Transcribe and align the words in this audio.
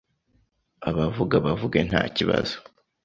abavuga 0.89 1.35
bavuge 1.45 1.79
nta 1.89 2.01
kibazo 2.15 2.55